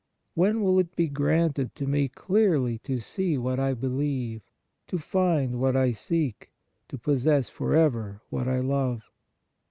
[0.33, 4.41] When will it be granted to me clearly to see what I believe,
[4.87, 6.51] to find what I seek,
[6.87, 9.11] to possess forever what I love?